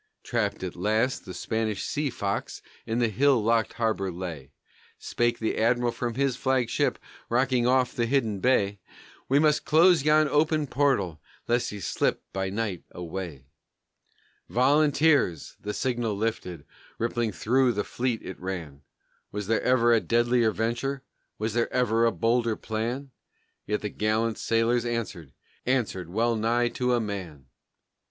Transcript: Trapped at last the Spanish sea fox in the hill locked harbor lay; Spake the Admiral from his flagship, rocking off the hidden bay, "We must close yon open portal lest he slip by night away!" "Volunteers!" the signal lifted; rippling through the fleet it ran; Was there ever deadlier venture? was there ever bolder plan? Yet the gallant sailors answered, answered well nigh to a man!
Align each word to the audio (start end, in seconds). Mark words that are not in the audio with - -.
Trapped 0.23 0.63
at 0.63 0.75
last 0.75 1.25
the 1.25 1.33
Spanish 1.35 1.83
sea 1.83 2.09
fox 2.09 2.63
in 2.87 2.97
the 2.97 3.07
hill 3.07 3.39
locked 3.43 3.73
harbor 3.73 4.11
lay; 4.11 4.51
Spake 4.97 5.37
the 5.37 5.59
Admiral 5.59 5.91
from 5.91 6.15
his 6.15 6.35
flagship, 6.35 6.97
rocking 7.29 7.67
off 7.67 7.93
the 7.93 8.07
hidden 8.07 8.39
bay, 8.39 8.79
"We 9.29 9.37
must 9.37 9.63
close 9.63 10.01
yon 10.03 10.27
open 10.27 10.65
portal 10.65 11.21
lest 11.47 11.69
he 11.69 11.79
slip 11.79 12.23
by 12.33 12.49
night 12.49 12.83
away!" 12.89 13.45
"Volunteers!" 14.49 15.55
the 15.59 15.71
signal 15.71 16.17
lifted; 16.17 16.65
rippling 16.97 17.31
through 17.31 17.71
the 17.73 17.83
fleet 17.83 18.23
it 18.23 18.39
ran; 18.39 18.81
Was 19.31 19.45
there 19.45 19.61
ever 19.61 19.99
deadlier 19.99 20.49
venture? 20.49 21.03
was 21.37 21.53
there 21.53 21.71
ever 21.71 22.09
bolder 22.09 22.55
plan? 22.55 23.11
Yet 23.67 23.81
the 23.81 23.89
gallant 23.89 24.39
sailors 24.39 24.83
answered, 24.83 25.31
answered 25.67 26.09
well 26.09 26.35
nigh 26.35 26.69
to 26.69 26.95
a 26.95 26.99
man! 26.99 27.45